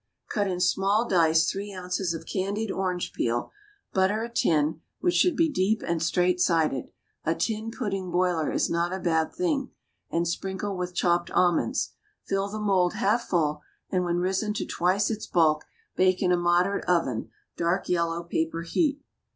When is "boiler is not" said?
8.09-8.91